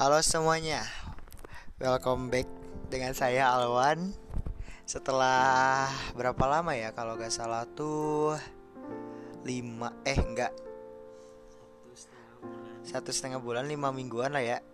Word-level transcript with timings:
Halo 0.00 0.16
semuanya, 0.24 0.80
welcome 1.76 2.32
back 2.32 2.48
dengan 2.88 3.12
saya 3.12 3.52
Alwan. 3.52 4.16
Setelah 4.88 5.92
berapa 6.16 6.40
lama 6.48 6.72
ya? 6.72 6.96
Kalau 6.96 7.20
gak 7.20 7.28
salah 7.28 7.68
tuh 7.68 8.32
lima 9.44 9.92
eh 10.08 10.16
enggak 10.16 10.56
satu 12.80 13.12
setengah 13.12 13.44
bulan 13.44 13.68
lima 13.68 13.92
mingguan 13.92 14.32
lah 14.32 14.40
ya 14.40 14.64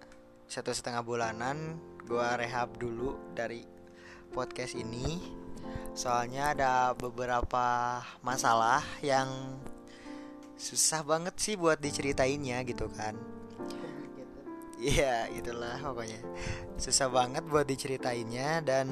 satu 0.47 0.71
setengah 0.71 1.03
bulanan 1.03 1.75
gua 2.07 2.39
rehab 2.39 2.79
dulu 2.79 3.19
dari 3.35 3.67
podcast 4.31 4.79
ini 4.79 5.19
soalnya 5.91 6.55
ada 6.55 6.95
beberapa 6.95 7.99
masalah 8.23 8.87
yang 9.03 9.59
susah 10.55 11.03
banget 11.03 11.35
sih 11.35 11.59
buat 11.59 11.83
diceritainnya 11.83 12.63
gitu 12.63 12.87
kan 12.95 13.36
Iya 14.87 15.27
itulah 15.35 15.83
pokoknya. 15.83 16.23
Susah 16.79 17.11
banget 17.11 17.43
buat 17.51 17.67
diceritainnya 17.67 18.63
Dan 18.63 18.87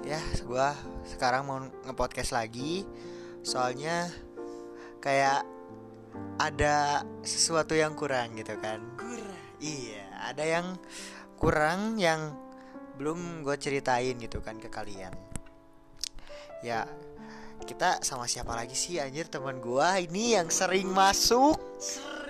ya 0.00 0.16
gue 0.20 0.68
sekarang 1.12 1.44
mau 1.44 1.60
ngepodcast 1.84 2.32
lagi. 2.32 2.88
Soalnya 3.44 4.08
kayak 5.04 5.44
ada 6.40 7.04
sesuatu 7.20 7.76
yang 7.76 7.92
kurang 7.92 8.32
gitu 8.40 8.56
kan. 8.64 8.80
Kurang. 8.96 9.36
Iya 9.60 10.08
ada 10.32 10.44
yang 10.44 10.80
kurang 11.36 12.00
yang 12.00 12.32
belum 12.96 13.44
gue 13.44 13.60
ceritain 13.60 14.16
gitu 14.16 14.40
kan 14.40 14.56
ke 14.56 14.72
kalian. 14.72 15.12
Ya 16.64 16.88
kita 17.68 18.00
sama 18.00 18.24
siapa 18.24 18.56
lagi 18.56 18.72
sih? 18.72 18.96
Anjir 19.00 19.28
teman 19.28 19.60
gua 19.60 20.00
ini 20.00 20.36
yang 20.36 20.48
sering 20.52 20.88
masuk. 20.92 21.56
Sering 21.80 22.23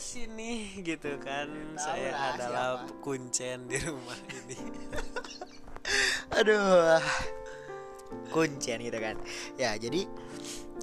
ke 0.00 0.08
sini 0.16 0.52
gitu 0.88 1.20
kan. 1.20 1.52
Tahu 1.76 1.76
Saya 1.76 2.08
lah 2.08 2.32
adalah 2.32 2.68
siapa. 2.80 3.04
kuncen 3.04 3.68
di 3.68 3.76
rumah 3.84 4.16
ini. 4.40 4.56
Aduh 6.40 7.02
Kuncen 8.30 8.78
gitu 8.80 8.98
kan 9.02 9.18
Ya 9.58 9.74
jadi 9.74 10.06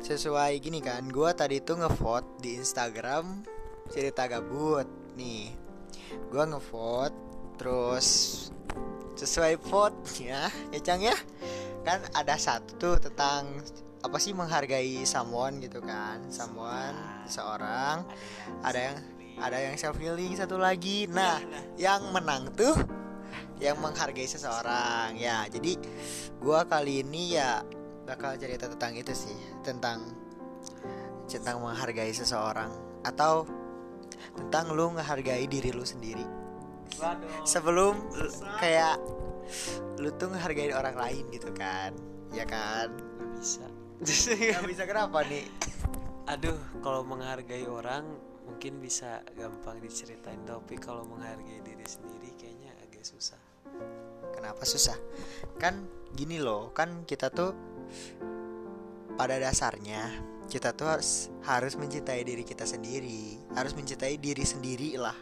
Sesuai 0.03 0.59
gini 0.59 0.83
kan 0.83 1.07
Gua 1.07 1.31
tadi 1.31 1.63
tuh 1.63 1.79
ngevote 1.79 2.43
di 2.43 2.59
Instagram 2.59 3.47
Cerita 3.87 4.27
gabut 4.27 4.83
Nih 5.15 5.55
Gua 6.27 6.43
ngevote 6.51 7.15
Terus 7.55 8.07
Sesuai 9.15 9.55
vote-nya 9.63 10.51
Ya 10.75 10.79
Cang 10.83 10.99
ya 10.99 11.15
Kan 11.87 12.03
ada 12.11 12.35
satu 12.35 12.75
tuh 12.75 12.95
tentang 12.99 13.47
Apa 14.07 14.23
sih 14.23 14.31
menghargai 14.31 15.03
someone 15.03 15.59
gitu 15.59 15.83
kan 15.83 16.23
Someone 16.31 16.95
Seseorang. 17.27 18.07
Ada 18.63 18.79
yang 18.79 18.97
Ada 19.37 19.57
yang 19.69 19.75
self 19.75 19.99
healing 19.99 20.33
satu 20.33 20.55
lagi. 20.57 21.05
Nah 21.11 21.43
Yang 21.75 22.01
menang 22.15 22.49
tuh 22.55 22.75
yang 23.57 23.77
menghargai 23.81 24.29
seseorang. 24.29 25.17
Ya 25.17 25.45
jadi 25.49 25.77
gua 26.37 26.65
kali 26.69 27.01
ini 27.01 27.37
ya 27.37 27.65
bakal 28.05 28.37
cerita 28.37 28.69
tentang 28.69 28.93
itu 28.95 29.11
sih 29.11 29.35
tentang 29.65 30.05
tentang 31.27 31.59
menghargai 31.59 32.13
seseorang 32.13 32.71
atau 33.03 33.43
tentang 34.37 34.71
lu 34.71 34.93
menghargai 34.93 35.49
diri 35.49 35.73
lu 35.73 35.83
sendiri. 35.83 36.23
Waduh. 36.97 37.43
sebelum 37.43 37.99
lu- 38.15 38.31
kayak 38.63 38.95
lu 39.99 40.07
tuh 40.15 40.31
menghargai 40.31 40.71
orang 40.71 40.95
lain 40.95 41.25
gitu 41.35 41.51
kan 41.51 41.91
ya 42.31 42.47
kan? 42.47 42.87
Bisa. 43.37 43.67
Nggak 44.01 44.67
bisa 44.69 44.83
kenapa 44.85 45.25
nih 45.25 45.47
Aduh, 46.27 46.59
kalau 46.83 47.07
menghargai 47.07 47.63
orang 47.71 48.03
mungkin 48.43 48.83
bisa 48.83 49.23
gampang 49.39 49.79
diceritain, 49.79 50.43
tapi 50.43 50.75
kalau 50.75 51.07
menghargai 51.07 51.63
diri 51.63 51.87
sendiri 51.87 52.35
kayaknya 52.35 52.75
agak 52.83 53.07
susah. 53.07 53.39
Kenapa 54.35 54.67
susah? 54.67 54.99
Kan 55.55 55.87
gini 56.19 56.43
loh, 56.43 56.75
kan 56.75 57.07
kita 57.07 57.31
tuh 57.31 57.55
pada 59.15 59.39
dasarnya 59.39 60.35
kita 60.51 60.71
tuh 60.75 60.87
harus 60.87 61.27
harus 61.47 61.79
mencintai 61.79 62.23
diri 62.27 62.43
kita 62.43 62.67
sendiri, 62.67 63.39
harus 63.55 63.71
mencintai 63.71 64.19
diri 64.19 64.43
sendiri 64.43 64.99
lah. 64.99 65.15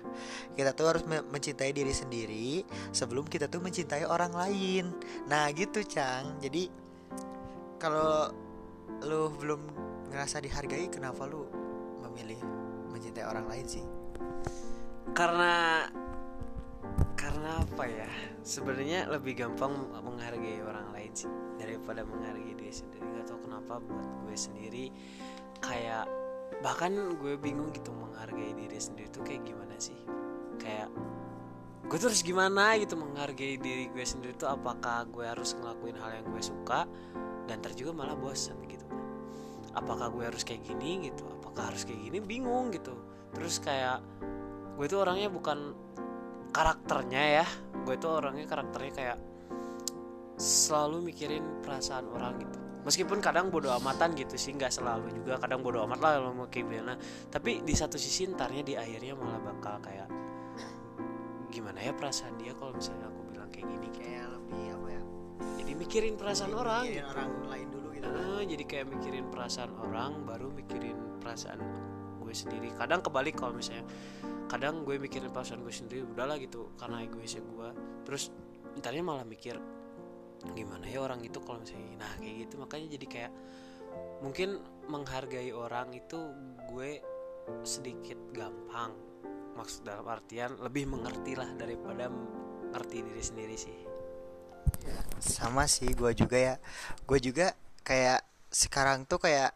Kita 0.58 0.74
tuh 0.74 0.90
harus 0.90 1.04
me- 1.06 1.26
mencintai 1.30 1.70
diri 1.70 1.94
sendiri 1.94 2.66
sebelum 2.94 3.30
kita 3.30 3.46
tuh 3.46 3.62
mencintai 3.62 4.10
orang 4.10 4.34
lain. 4.34 4.90
Nah 5.30 5.50
gitu 5.54 5.86
Cang. 5.86 6.42
Jadi 6.42 6.70
kalau 7.78 8.45
lu 9.06 9.30
belum 9.36 9.62
ngerasa 10.10 10.42
dihargai, 10.42 10.88
kenapa 10.90 11.28
lu 11.28 11.46
memilih 12.06 12.40
mencintai 12.90 13.26
orang 13.26 13.46
lain 13.50 13.66
sih? 13.68 13.86
Karena 15.12 15.86
karena 17.18 17.62
apa 17.62 17.84
ya? 17.90 18.10
Sebenarnya 18.46 19.10
lebih 19.10 19.36
gampang 19.36 19.74
menghargai 20.06 20.62
orang 20.62 20.94
lain 20.94 21.12
sih 21.12 21.32
daripada 21.58 22.06
menghargai 22.06 22.54
diri 22.54 22.74
sendiri. 22.74 23.04
Gak 23.18 23.26
tau 23.30 23.40
kenapa 23.42 23.82
buat 23.82 24.10
gue 24.26 24.36
sendiri 24.38 24.86
kayak 25.60 26.06
bahkan 26.62 26.94
gue 27.18 27.36
bingung 27.42 27.74
gitu 27.74 27.90
menghargai 27.92 28.54
diri 28.54 28.78
sendiri 28.78 29.10
tuh 29.10 29.26
kayak 29.26 29.44
gimana 29.44 29.76
sih? 29.82 29.98
Kayak 30.62 30.94
gue 31.86 31.98
terus 32.02 32.26
gimana 32.26 32.74
gitu 32.82 32.98
menghargai 32.98 33.62
diri 33.62 33.90
gue 33.94 34.06
sendiri 34.06 34.34
tuh 34.34 34.50
apakah 34.50 35.06
gue 35.06 35.26
harus 35.26 35.54
ngelakuin 35.54 35.98
hal 36.02 36.18
yang 36.18 36.26
gue 36.34 36.42
suka 36.42 36.90
dan 37.46 37.62
ntar 37.62 37.74
juga 37.78 37.94
malah 37.94 38.18
bosan 38.18 38.58
gitu. 38.66 38.86
Kan 38.86 39.06
apakah 39.76 40.10
gue 40.10 40.24
harus 40.26 40.42
kayak 40.42 40.66
gini 40.66 41.12
gitu? 41.12 41.24
Apakah 41.42 41.74
harus 41.74 41.84
kayak 41.86 42.02
gini? 42.10 42.18
Bingung 42.24 42.72
gitu. 42.74 42.96
Terus 43.36 43.60
kayak 43.60 44.02
gue 44.76 44.86
tuh 44.88 45.04
orangnya 45.04 45.28
bukan 45.30 45.76
karakternya 46.56 47.44
ya. 47.44 47.46
Gue 47.86 48.00
tuh 48.00 48.18
orangnya 48.18 48.48
karakternya 48.48 48.94
kayak 48.96 49.18
selalu 50.36 51.12
mikirin 51.12 51.44
perasaan 51.64 52.08
orang 52.12 52.40
gitu. 52.40 52.60
Meskipun 52.86 53.18
kadang 53.18 53.50
bodo 53.50 53.74
amatan 53.74 54.14
gitu 54.14 54.38
sih 54.38 54.54
nggak 54.54 54.70
selalu 54.70 55.10
juga. 55.10 55.42
Kadang 55.42 55.66
bodo 55.66 55.82
amat 55.90 56.00
lah 56.00 56.12
kalau 56.22 56.32
mau 56.38 56.48
kayak 56.48 56.70
gimana. 56.70 56.94
Tapi 57.34 57.66
di 57.66 57.74
satu 57.74 57.98
sisi 57.98 58.30
ntarnya 58.30 58.62
di 58.62 58.74
akhirnya 58.78 59.18
malah 59.18 59.42
bakal 59.42 59.82
kayak 59.82 60.06
gimana 61.50 61.82
ya 61.82 61.96
perasaan 61.96 62.36
dia 62.38 62.52
kalau 62.54 62.76
misalnya 62.76 63.10
aku 63.10 63.22
bilang 63.32 63.50
kayak 63.50 63.68
gini? 63.74 63.88
Kayak 63.90 64.38
lebih 64.38 64.64
apa 64.76 64.88
ya? 64.92 65.02
Jadi 65.60 65.72
mikirin 65.76 66.14
perasaan 66.20 66.54
orang 66.56 66.84
Mikirin 66.88 67.02
gitu. 67.04 67.12
orang 67.16 67.30
lain 67.50 67.68
dulu 67.72 67.88
gitu. 67.96 68.08
Eh, 68.08 68.44
jadi 68.48 68.64
kayak 68.64 68.86
mikirin 68.92 69.26
perasaan 69.32 69.72
orang 69.82 70.12
baru 70.24 70.48
mikirin 70.54 70.98
perasaan 71.20 71.60
gue 72.22 72.34
sendiri. 72.34 72.70
Kadang 72.76 73.02
kebalik 73.02 73.36
kalau 73.38 73.54
misalnya 73.58 73.86
kadang 74.46 74.86
gue 74.86 74.96
mikirin 75.02 75.34
perasaan 75.34 75.66
gue 75.66 75.74
sendiri 75.74 76.06
udahlah 76.06 76.38
gitu 76.38 76.74
karena 76.78 77.02
egoisnya 77.02 77.42
gue. 77.44 77.70
Terus 78.06 78.30
entarnya 78.78 79.04
malah 79.04 79.26
mikir 79.26 79.58
gimana 80.54 80.86
ya 80.86 81.02
orang 81.02 81.26
itu 81.26 81.42
kalau 81.42 81.62
misalnya 81.64 81.98
nah 81.98 82.14
kayak 82.22 82.36
gitu. 82.48 82.54
Makanya 82.62 82.88
jadi 83.00 83.06
kayak 83.10 83.32
mungkin 84.22 84.62
menghargai 84.92 85.50
orang 85.56 85.94
itu 85.98 86.20
gue 86.70 87.02
sedikit 87.66 88.18
gampang. 88.34 88.94
Maksud 89.56 89.88
dalam 89.88 90.06
artian 90.06 90.60
lebih 90.60 90.86
mengerti 90.92 91.34
lah 91.34 91.48
daripada 91.56 92.12
ngerti 92.76 92.98
diri 93.08 93.24
sendiri 93.24 93.56
sih 93.56 93.96
sama 95.20 95.66
sih 95.66 95.92
gue 95.92 96.12
juga 96.14 96.38
ya. 96.38 96.56
Gue 97.06 97.20
juga 97.20 97.54
kayak 97.86 98.26
sekarang 98.50 99.04
tuh 99.06 99.20
kayak 99.20 99.54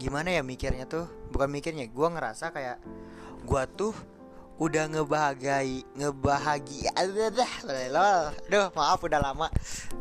gimana 0.00 0.32
ya 0.32 0.42
mikirnya 0.42 0.88
tuh? 0.88 1.06
Bukan 1.30 1.48
mikirnya 1.50 1.86
gue 1.86 2.08
ngerasa 2.08 2.50
kayak 2.54 2.78
gue 3.44 3.62
tuh 3.76 3.94
udah 4.58 4.90
ngebahagai 4.90 5.86
ngebahagia 5.94 6.90
Duh 8.50 8.68
maaf 8.74 8.98
udah 8.98 9.20
lama. 9.22 9.46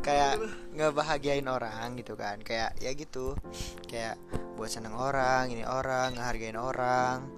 Kayak 0.01 0.41
ngebahagiain 0.73 1.45
orang 1.45 1.93
gitu 2.01 2.17
kan. 2.17 2.41
Kayak 2.41 2.73
ya 2.81 2.91
gitu. 2.97 3.37
Kayak 3.85 4.17
buat 4.57 4.73
seneng 4.73 4.97
orang 4.97 5.53
ini 5.53 5.61
orang 5.61 6.17
ngehargain 6.17 6.57
orang. 6.57 7.29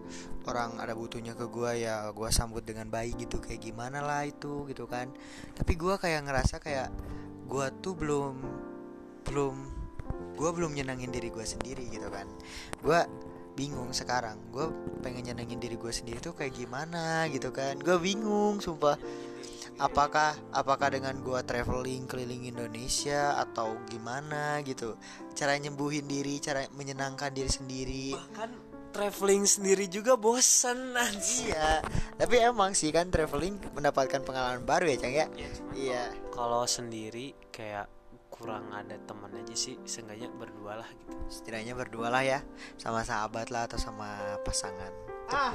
Orang 0.48 0.80
ada 0.80 0.96
butuhnya 0.96 1.36
ke 1.36 1.46
gua 1.52 1.76
ya 1.76 2.08
gua 2.16 2.32
sambut 2.32 2.64
dengan 2.64 2.88
baik 2.88 3.20
gitu. 3.28 3.44
Kayak 3.44 3.68
gimana 3.68 4.00
lah 4.00 4.24
itu 4.24 4.64
gitu 4.72 4.88
kan. 4.88 5.12
Tapi 5.60 5.76
gua 5.76 6.00
kayak 6.00 6.24
ngerasa 6.24 6.64
kayak 6.64 6.88
gua 7.52 7.68
tuh 7.84 8.00
belum 8.00 8.40
belum 9.28 9.56
gua 10.40 10.56
belum 10.56 10.72
nyenangin 10.72 11.12
diri 11.12 11.28
gua 11.36 11.44
sendiri 11.44 11.84
gitu 11.92 12.08
kan. 12.08 12.26
Gua 12.80 13.04
bingung 13.60 13.92
sekarang. 13.92 14.40
Gue 14.56 14.72
pengen 15.04 15.28
nyenengin 15.28 15.60
diri 15.60 15.76
gue 15.76 15.92
sendiri 15.92 16.24
tuh 16.24 16.32
kayak 16.32 16.56
gimana 16.56 17.28
gitu 17.28 17.52
kan. 17.52 17.76
Gue 17.76 18.00
bingung 18.00 18.64
sumpah. 18.64 18.96
Apakah 19.80 20.36
apakah 20.56 20.92
dengan 20.92 21.20
gue 21.20 21.40
traveling 21.44 22.08
keliling 22.08 22.48
Indonesia 22.48 23.36
atau 23.36 23.76
gimana 23.92 24.64
gitu? 24.64 24.96
Cara 25.36 25.60
nyembuhin 25.60 26.08
diri 26.08 26.40
cara 26.40 26.64
menyenangkan 26.72 27.36
diri 27.36 27.52
sendiri. 27.52 28.08
Bahkan 28.16 28.52
traveling 28.90 29.46
sendiri 29.46 29.86
juga 29.86 30.18
bosan 30.18 30.98
anjir 30.98 31.54
iya 31.54 31.78
tapi 32.18 32.42
emang 32.42 32.74
sih 32.74 32.90
kan 32.90 33.14
traveling 33.14 33.62
mendapatkan 33.78 34.26
pengalaman 34.26 34.66
baru 34.66 34.90
ya 34.90 34.98
cang 34.98 35.14
ya? 35.14 35.28
Iya. 35.78 36.04
Kalau 36.34 36.66
sendiri 36.66 37.38
kayak 37.54 37.99
kurang 38.40 38.72
ada 38.72 38.96
teman 39.04 39.36
aja 39.36 39.52
sih 39.52 39.76
seenggaknya 39.84 40.32
berdua 40.32 40.80
lah 40.80 40.90
gitu. 40.96 41.14
Setidaknya 41.28 41.76
berdua 41.76 42.08
lah 42.08 42.24
ya 42.24 42.40
sama 42.80 43.04
sahabat 43.04 43.52
lah 43.52 43.68
atau 43.68 43.76
sama 43.76 44.40
pasangan. 44.48 44.92
Ah. 45.30 45.54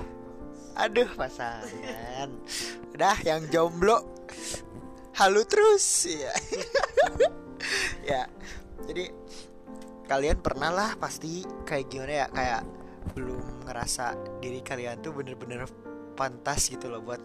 Aduh 0.75 1.09
pasangan. 1.17 2.29
Udah 2.93 3.17
yang 3.25 3.49
jomblo. 3.49 4.05
Halu 5.15 5.47
terus 5.47 6.11
ya 6.11 6.35
ya 8.11 8.27
jadi 8.83 9.15
kalian 10.11 10.43
pernah 10.43 10.75
lah 10.75 10.91
pasti 10.99 11.47
kayak 11.63 11.87
gimana 11.87 12.13
ya 12.13 12.27
kayak 12.35 12.63
belum 13.15 13.65
ngerasa 13.65 14.19
diri 14.43 14.61
kalian 14.61 15.01
tuh 15.01 15.15
bener-bener 15.15 15.65
pantas 16.19 16.67
gitu 16.71 16.91
loh 16.91 16.99
buat 17.03 17.23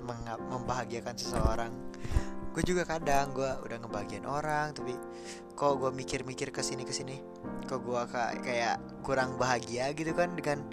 membahagiakan 0.53 1.15
seseorang 1.17 1.73
gue 2.49 2.63
juga 2.65 2.83
kadang 2.83 3.31
gue 3.31 3.51
udah 3.65 3.77
ngebagian 3.81 4.25
orang 4.25 4.73
tapi 4.73 4.97
kok 5.53 5.75
gue 5.77 5.91
mikir-mikir 5.93 6.49
ke 6.49 6.63
sini 6.65 6.81
ke 6.81 6.93
sini 6.95 7.19
kok 7.69 7.85
gue 7.85 8.01
kayak 8.09 8.33
kayak 8.41 8.75
kurang 9.05 9.37
bahagia 9.37 9.93
gitu 9.93 10.11
kan 10.17 10.33
dengan 10.33 10.65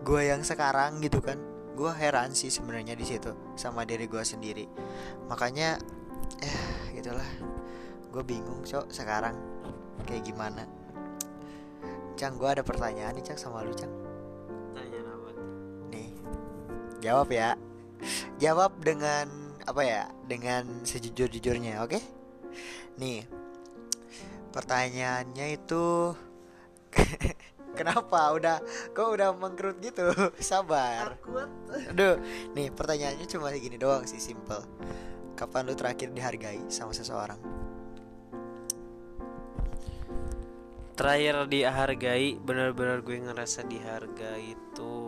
gue 0.00 0.22
yang 0.32 0.40
sekarang 0.40 1.00
gitu 1.04 1.20
kan. 1.20 1.36
Gue 1.76 1.92
heran 1.96 2.32
sih 2.36 2.52
sebenarnya 2.52 2.96
di 2.96 3.06
situ 3.06 3.32
sama 3.56 3.84
diri 3.84 4.08
gue 4.08 4.20
sendiri. 4.24 4.64
Makanya 5.28 5.76
ya 6.40 6.60
gitulah. 6.96 7.30
Gue 8.10 8.22
bingung 8.26 8.64
cok 8.64 8.90
sekarang 8.90 9.36
kayak 10.08 10.24
gimana. 10.26 10.66
Cang 12.16 12.36
gue 12.36 12.48
ada 12.48 12.64
pertanyaan 12.64 13.16
nih 13.16 13.24
Cang 13.24 13.38
sama 13.40 13.64
lu 13.64 13.72
Cang. 13.72 13.92
Tanya 14.76 15.00
apa? 15.04 15.28
Tuh? 15.32 15.46
nih 15.92 16.10
jawab 17.00 17.28
ya. 17.32 17.56
Jawab 18.40 18.72
dengan 18.80 19.28
apa 19.66 19.82
ya 19.84 20.02
dengan 20.24 20.84
sejujur-jujurnya 20.84 21.80
oke? 21.84 21.98
Nih 23.00 23.24
pertanyaannya 24.50 25.46
itu 25.54 26.14
kenapa 27.78 28.34
udah 28.34 28.56
kok 28.92 29.08
udah 29.08 29.32
mengkerut 29.36 29.78
gitu? 29.80 30.10
Sabar. 30.42 31.16
Aduh 31.92 32.20
nih 32.56 32.68
pertanyaannya 32.74 33.26
cuma 33.28 33.52
gini 33.56 33.76
doang 33.80 34.04
sih 34.04 34.20
simple. 34.20 34.62
Kapan 35.36 35.68
lu 35.68 35.74
terakhir 35.76 36.12
dihargai 36.12 36.68
sama 36.68 36.92
seseorang? 36.92 37.40
Terakhir 41.00 41.48
dihargai 41.48 42.36
Bener-bener 42.36 43.00
gue 43.00 43.16
ngerasa 43.24 43.64
dihargai 43.64 44.52
itu 44.52 44.99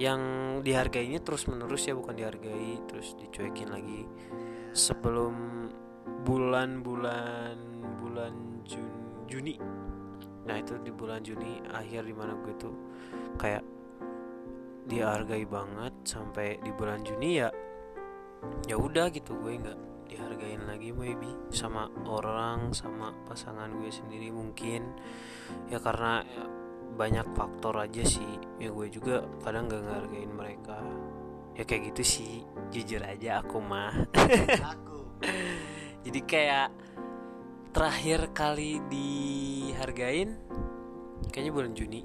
Yang 0.00 0.20
dihargainya 0.66 1.22
terus 1.22 1.46
menerus 1.46 1.86
ya 1.86 1.94
Bukan 1.94 2.14
dihargai 2.18 2.82
Terus 2.86 3.14
dicuekin 3.18 3.70
lagi. 3.70 4.06
Sebelum 4.74 5.34
bulan-bulan 6.26 7.56
Bulan 7.98 8.34
Jun, 8.66 9.26
Juni. 9.30 9.54
Nah 10.44 10.56
itu 10.60 10.76
di 10.82 10.90
bulan 10.90 11.22
Juni 11.22 11.62
Akhir 11.72 12.04
di 12.04 12.14
mana 12.14 12.34
gue 12.38 12.54
tuh 12.58 12.74
Kayak 13.38 13.62
dihargai 14.84 15.46
banget 15.46 15.94
Sampai 16.04 16.58
di 16.60 16.70
bulan 16.74 17.00
Juni 17.06 17.30
ya 17.38 17.48
ya 18.68 18.76
udah 18.76 19.08
gitu 19.08 19.36
gue 19.40 19.56
nggak 19.56 19.78
dihargain 20.08 20.62
lagi 20.68 20.94
maybe. 20.94 21.28
Sama 21.50 21.88
orang 22.06 22.70
sama 22.76 23.10
pasangan 23.26 23.72
gue 23.74 23.90
sendiri 23.90 24.30
mungkin. 24.30 24.94
Ya 25.68 25.80
karena 25.80 26.22
banyak 26.94 27.26
faktor 27.34 27.74
aja 27.82 28.02
sih. 28.06 28.38
Ya 28.62 28.70
gue 28.70 28.86
juga 28.88 29.26
kadang 29.42 29.66
gak 29.66 29.82
ngehargain 29.82 30.32
mereka. 30.32 30.78
Ya 31.58 31.66
kayak 31.66 31.94
gitu 31.94 32.02
sih. 32.02 32.34
Jujur 32.70 33.02
aja 33.02 33.42
aku 33.42 33.58
mah. 33.58 33.94
Aku. 34.74 34.98
Jadi 36.06 36.20
kayak 36.22 36.68
terakhir 37.74 38.30
kali 38.30 38.78
dihargain 38.86 40.38
kayaknya 41.34 41.52
bulan 41.52 41.74
Juni. 41.74 42.02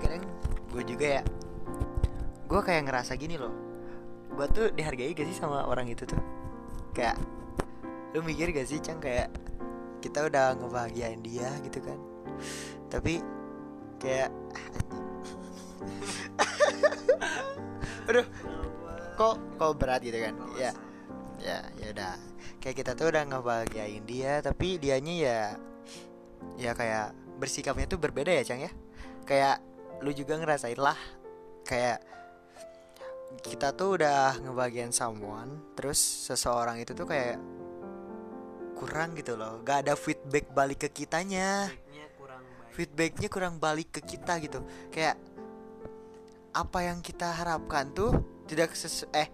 Kadang 0.00 0.24
gue 0.72 0.82
juga 0.88 1.20
ya 1.20 1.24
gue 2.52 2.60
kayak 2.60 2.84
ngerasa 2.84 3.16
gini 3.16 3.40
loh. 3.40 3.52
Gue 4.32 4.44
tuh 4.52 4.68
dihargai 4.72 5.16
gak 5.16 5.24
sih 5.24 5.36
sama 5.36 5.64
orang 5.64 5.88
itu 5.88 6.04
tuh? 6.04 6.20
Kayak 6.92 7.16
lu 8.12 8.20
mikir 8.20 8.52
gak 8.52 8.68
sih 8.68 8.76
cang 8.80 9.00
kayak 9.00 9.32
kita 10.02 10.26
udah 10.26 10.58
ngebahagiain 10.58 11.22
dia 11.22 11.48
gitu 11.62 11.78
kan. 11.78 11.98
Tapi 12.90 13.22
kayak 14.02 14.34
aduh 18.10 18.26
kok 19.14 19.36
kok 19.56 19.72
berat 19.78 20.02
gitu 20.02 20.18
kan? 20.18 20.34
Ya 20.58 20.74
ya 21.38 21.58
ya 21.78 21.86
udah. 21.94 22.14
Kayak 22.58 22.76
kita 22.82 22.92
tuh 22.98 23.14
udah 23.14 23.22
ngebahagiain 23.30 24.02
dia 24.02 24.42
tapi 24.42 24.82
dianya 24.82 25.14
ya 25.14 25.40
ya 26.58 26.74
kayak 26.74 27.14
bersikapnya 27.38 27.86
tuh 27.86 28.02
berbeda 28.02 28.34
ya 28.34 28.42
cang 28.42 28.66
ya. 28.66 28.72
Kayak 29.22 29.62
lu 30.02 30.10
juga 30.10 30.34
ngerasain 30.34 30.78
lah 30.82 30.98
kayak 31.62 32.02
kita 33.40 33.72
tuh 33.72 33.96
udah 33.96 34.36
ngebagian 34.44 34.92
someone 34.92 35.72
terus 35.78 35.96
seseorang 35.98 36.82
itu 36.82 36.92
tuh 36.92 37.08
kayak 37.08 37.40
kurang 38.82 39.14
gitu 39.14 39.38
loh. 39.38 39.62
Gak 39.62 39.86
ada 39.86 39.94
feedback 39.94 40.50
balik 40.50 40.82
ke 40.82 40.88
kitanya. 40.90 41.70
Kurang 42.18 42.42
baik. 42.42 42.74
Feedbacknya 42.74 43.28
kurang 43.30 43.54
balik 43.62 43.94
ke 43.94 44.00
kita 44.02 44.42
gitu. 44.42 44.58
Kayak 44.90 45.22
apa 46.50 46.78
yang 46.82 46.98
kita 46.98 47.30
harapkan 47.30 47.94
tuh 47.94 48.10
tidak 48.50 48.74
sesu 48.74 49.06
eh 49.14 49.30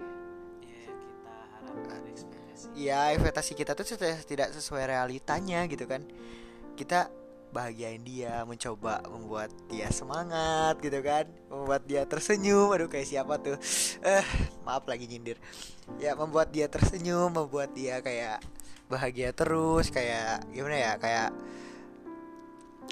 ya 2.78 3.10
ekspektasi. 3.10 3.58
kita 3.58 3.72
tuh 3.74 3.98
tidak 4.22 4.52
sesuai 4.52 4.84
realitanya 4.84 5.64
gitu 5.64 5.88
kan. 5.88 6.04
Kita 6.76 7.10
bahagiain 7.48 8.04
dia 8.04 8.44
mencoba 8.44 9.00
membuat 9.08 9.48
dia 9.72 9.88
semangat 9.88 10.78
gitu 10.78 11.00
kan. 11.00 11.24
Membuat 11.48 11.82
dia 11.88 12.04
tersenyum. 12.04 12.70
Aduh 12.70 12.86
kayak 12.86 13.08
siapa 13.08 13.40
tuh? 13.40 13.56
Eh 14.04 14.26
maaf 14.62 14.84
lagi 14.86 15.08
nyindir. 15.08 15.40
Ya 15.98 16.14
membuat 16.14 16.52
dia 16.52 16.68
tersenyum 16.70 17.32
membuat 17.32 17.72
dia 17.74 17.98
kayak 17.98 18.44
bahagia 18.88 19.37
terus 19.37 19.93
kayak 19.93 20.49
gimana 20.50 20.76
ya 20.76 20.93
kayak 20.96 21.31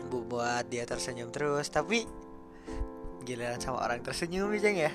bu- 0.08 0.24
buat 0.28 0.68
dia 0.68 0.84
tersenyum 0.84 1.32
terus. 1.32 1.68
Tapi 1.72 2.06
giliran 3.26 3.58
sama 3.58 3.82
orang 3.82 4.04
tersenyum 4.04 4.54
Ceng, 4.60 4.76
ya? 4.78 4.92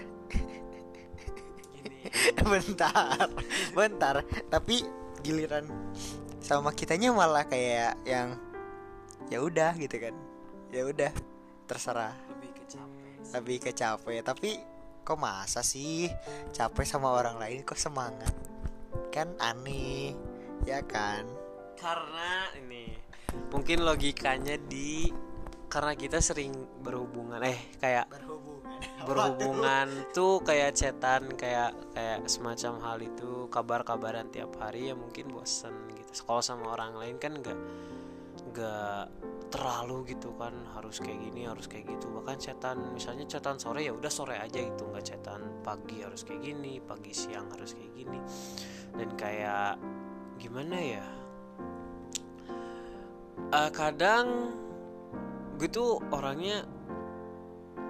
Bentar 2.51 3.27
bentar. 3.73 4.15
Tapi 4.47 4.85
giliran 5.25 5.67
sama 6.41 6.73
kitanya 6.73 7.13
malah 7.13 7.45
kayak 7.45 7.97
yang 8.05 8.37
ya 9.27 9.41
udah 9.43 9.75
gitu 9.75 9.97
kan. 9.99 10.15
Ya 10.71 10.87
udah 10.87 11.11
terserah. 11.67 12.15
Lebih 12.31 12.51
kecapek 12.63 13.01
lebih 13.31 13.57
ke 13.63 13.71
capek. 13.71 14.21
Tapi 14.23 14.51
kok 15.01 15.17
masa 15.17 15.65
sih 15.65 16.07
capek 16.53 16.85
sama 16.85 17.11
orang 17.11 17.39
lain 17.41 17.65
kok 17.65 17.79
semangat? 17.79 18.31
Kan 19.11 19.35
aneh 19.39 20.30
ya 20.65 20.81
kan? 20.85 21.25
Karena 21.77 22.51
ini 22.57 22.93
mungkin 23.49 23.87
logikanya 23.87 24.59
di 24.59 25.09
karena 25.71 25.95
kita 25.95 26.19
sering 26.19 26.51
berhubungan 26.83 27.39
eh 27.47 27.59
kayak 27.79 28.11
berhubungan. 28.11 28.75
berhubungan 29.07 29.87
tuh 30.11 30.43
kayak 30.43 30.75
cetan 30.75 31.31
kayak 31.39 31.71
kayak 31.95 32.27
semacam 32.27 32.73
hal 32.83 32.97
itu 32.99 33.47
kabar-kabaran 33.47 34.27
tiap 34.29 34.51
hari 34.59 34.91
ya 34.91 34.95
mungkin 34.99 35.31
bosen 35.31 35.73
gitu. 35.95 36.27
Kalau 36.27 36.43
sama 36.43 36.75
orang 36.75 36.99
lain 36.99 37.15
kan 37.17 37.39
nggak 37.39 37.59
nggak 38.51 39.03
terlalu 39.51 40.15
gitu 40.15 40.31
kan 40.39 40.55
harus 40.75 40.99
kayak 40.99 41.19
gini 41.23 41.47
harus 41.47 41.71
kayak 41.71 41.87
gitu. 41.87 42.11
Bahkan 42.11 42.35
cetan 42.35 42.91
misalnya 42.91 43.23
cetan 43.31 43.55
sore 43.55 43.87
ya 43.87 43.95
udah 43.95 44.11
sore 44.11 44.35
aja 44.43 44.59
gitu. 44.59 44.91
Nggak 44.91 45.07
cetan 45.07 45.63
pagi 45.63 46.03
harus 46.03 46.27
kayak 46.27 46.43
gini 46.43 46.83
pagi 46.83 47.15
siang 47.15 47.47
harus 47.47 47.71
kayak 47.75 47.91
gini. 47.95 48.19
Dan 48.91 49.15
kayak 49.15 49.79
gimana 50.41 50.77
ya? 50.81 51.05
Eh, 53.51 53.71
kadang 53.75 54.57
gue 55.61 55.69
tuh 55.69 56.01
orangnya 56.09 56.65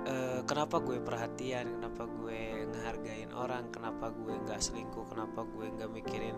eh, 0.04 0.44
kenapa 0.44 0.84
gue 0.84 1.00
perhatian 1.00 1.80
kenapa 1.80 2.04
gue 2.04 2.68
ngehargain 2.68 3.32
orang 3.32 3.72
kenapa 3.72 4.12
gue 4.12 4.36
nggak 4.44 4.60
selingkuh 4.60 5.08
kenapa 5.08 5.48
gue 5.48 5.72
nggak 5.72 5.88
mikirin 5.88 6.36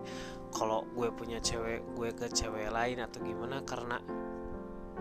kalau 0.54 0.86
gue 0.94 1.10
punya 1.16 1.42
cewek 1.42 1.82
gue 1.98 2.14
ke 2.14 2.30
cewek 2.30 2.70
lain 2.70 3.02
atau 3.02 3.18
gimana? 3.26 3.66
Karena 3.66 3.98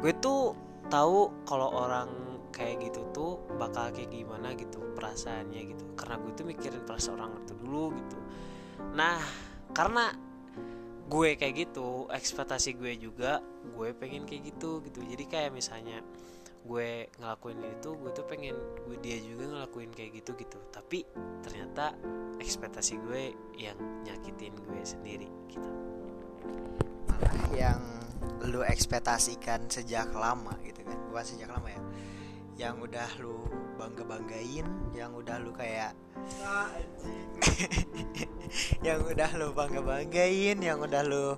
gue 0.00 0.12
tuh 0.22 0.56
tahu 0.88 1.44
kalau 1.44 1.68
orang 1.76 2.08
kayak 2.54 2.88
gitu 2.88 3.04
tuh 3.12 3.32
bakal 3.60 3.92
kayak 3.92 4.08
gimana 4.08 4.56
gitu 4.56 4.80
perasaannya 4.96 5.60
gitu. 5.76 5.84
Karena 5.98 6.16
gue 6.22 6.32
tuh 6.32 6.46
mikirin 6.48 6.86
perasaan 6.88 7.20
orang 7.20 7.42
itu 7.44 7.54
dulu 7.58 7.92
gitu. 7.98 8.18
Nah 8.96 9.20
karena 9.76 10.31
gue 11.08 11.34
kayak 11.34 11.54
gitu 11.68 12.06
ekspektasi 12.10 12.78
gue 12.78 12.94
juga 12.98 13.42
gue 13.74 13.90
pengen 13.96 14.26
kayak 14.26 14.54
gitu 14.54 14.82
gitu. 14.86 15.02
Jadi 15.02 15.24
kayak 15.26 15.50
misalnya 15.54 16.02
gue 16.62 17.10
ngelakuin 17.18 17.58
itu 17.58 17.90
gue 17.98 18.10
tuh 18.14 18.26
pengen 18.26 18.54
gue 18.86 18.96
dia 19.02 19.18
juga 19.18 19.50
ngelakuin 19.50 19.90
kayak 19.90 20.22
gitu 20.22 20.38
gitu. 20.38 20.58
Tapi 20.70 21.06
ternyata 21.42 21.94
ekspektasi 22.38 23.02
gue 23.02 23.34
yang 23.58 23.78
nyakitin 24.06 24.54
gue 24.54 24.80
sendiri 24.82 25.28
gitu. 25.50 25.70
Apa 27.10 27.30
yang 27.54 27.80
lu 28.46 28.62
ekspektasikan 28.62 29.70
sejak 29.70 30.10
lama 30.14 30.54
gitu 30.62 30.82
kan? 30.86 30.98
Bukan 31.10 31.24
sejak 31.26 31.50
lama 31.50 31.68
ya 31.70 31.82
yang 32.60 32.76
udah 32.78 33.08
lu 33.18 33.48
bangga 33.80 34.04
banggain 34.04 34.68
yang 34.92 35.10
udah 35.16 35.40
lu 35.40 35.50
kayak 35.56 35.96
yang 38.86 39.00
udah 39.02 39.30
lu 39.40 39.50
bangga 39.56 39.80
banggain 39.80 40.60
yang 40.60 40.78
udah 40.78 41.02
lu 41.02 41.36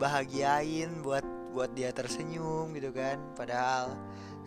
bahagiain 0.00 1.04
buat 1.04 1.22
buat 1.52 1.70
dia 1.74 1.92
tersenyum 1.92 2.72
gitu 2.72 2.90
kan. 2.94 3.20
Padahal 3.36 3.94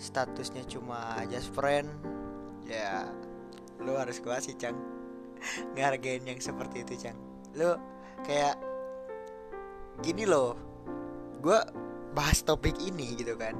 statusnya 0.01 0.65
cuma 0.65 1.21
just 1.29 1.53
friend 1.53 1.87
ya 2.65 3.05
lu 3.83 3.93
harus 3.93 4.17
gua 4.23 4.41
sih 4.41 4.57
cang. 4.57 4.75
Ngargain 5.77 6.23
yang 6.25 6.39
seperti 6.39 6.81
itu 6.87 7.07
cang. 7.07 7.17
Lu 7.53 7.75
kayak 8.25 8.57
gini 10.01 10.25
loh 10.25 10.57
gua 11.43 11.61
bahas 12.17 12.41
topik 12.41 12.79
ini 12.81 13.19
gitu 13.19 13.37
kan. 13.37 13.53